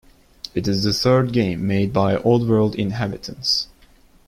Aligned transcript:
It 0.55 0.67
is 0.67 0.81
the 0.81 0.93
third 0.93 1.31
game 1.31 1.67
made 1.67 1.93
by 1.93 2.15
Oddworld 2.15 2.73
Inhabitants. 2.73 3.67